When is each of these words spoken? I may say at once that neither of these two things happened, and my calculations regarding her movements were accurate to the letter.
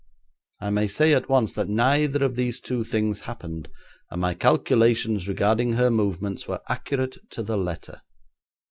I 0.59 0.71
may 0.71 0.87
say 0.87 1.13
at 1.13 1.29
once 1.29 1.53
that 1.53 1.69
neither 1.69 2.23
of 2.23 2.35
these 2.35 2.59
two 2.59 2.83
things 2.83 3.19
happened, 3.19 3.69
and 4.09 4.19
my 4.19 4.33
calculations 4.33 5.27
regarding 5.27 5.73
her 5.73 5.91
movements 5.91 6.47
were 6.47 6.61
accurate 6.67 7.17
to 7.29 7.43
the 7.43 7.55
letter. 7.55 8.01